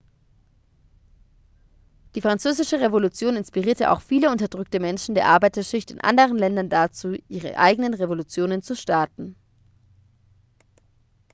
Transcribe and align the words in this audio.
die 2.15 2.21
französische 2.21 2.79
revolution 2.81 3.35
inspirierte 3.35 3.91
auch 3.91 4.01
viele 4.01 4.31
unterdrückte 4.31 4.79
menschen 4.79 5.13
der 5.13 5.27
arbeiterschicht 5.27 5.91
in 5.91 6.01
anderen 6.01 6.39
ländern 6.39 6.69
dazu 6.69 7.17
ihre 7.27 7.55
eigenen 7.59 7.93
revolutionen 7.93 8.63
zu 8.63 8.75
starten 8.75 9.35